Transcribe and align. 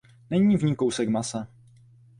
Není 0.29 0.57
v 0.57 0.63
ní 0.63 0.75
kousek 0.75 1.09
masa. 1.09 1.47